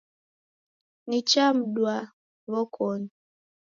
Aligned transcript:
Nichamdwa 1.07 1.95
w'okoni. 2.51 3.09